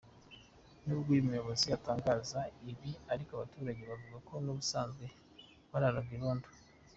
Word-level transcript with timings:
Nubwo 0.83 1.07
uyu 1.13 1.27
muyobozi 1.27 1.65
atangaza 1.77 2.39
ibi 2.71 2.91
ariko, 3.11 3.31
abaturage 3.33 3.81
bavuga 3.91 4.17
ko 4.27 4.33
n’ubusanzwe 4.45 5.05
bararaga 5.71 6.11
irondo. 6.17 6.47